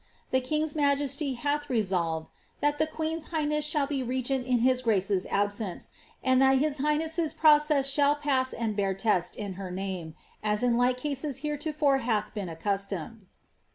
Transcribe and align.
The 0.31 0.41
king'A 0.41 0.69
majestj 0.69 1.45
I 1.45 1.59
resolved. 1.69 2.31
tli:it 2.63 2.79
the 2.79 2.87
queen's 2.87 3.27
highness 3.27 3.71
sliall 3.71 3.87
bo 3.87 4.03
regent 4.03 4.47
in 4.47 4.57
his 4.65 4.81
(grace's 4.81 5.27
absence, 5.27 5.91
that 6.25 6.39
Iiis 6.39 6.77
hi^hhess's 6.81 7.33
process 7.35 7.87
.shall 7.87 8.15
pass 8.15 8.51
and 8.51 8.75
bear 8.75 8.95
test 8.95 9.35
in 9.35 9.53
her 9.61 9.69
name, 9.69 10.15
as 10.41 10.63
in 10.63 10.75
like 10.75 11.05
m 11.05 11.13
heretofore 11.35 11.99
hath 11.99 12.33
been 12.33 12.49
accustomed.'' 12.49 13.27